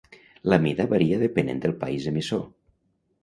La 0.53 0.57
mida 0.63 0.87
varia 0.93 1.19
dependent 1.25 1.61
del 1.65 1.75
país 1.83 2.07
emissor. 2.13 2.43